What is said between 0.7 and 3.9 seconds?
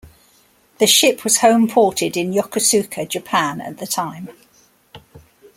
The ship was homeported in Yokosuka, Japan, at the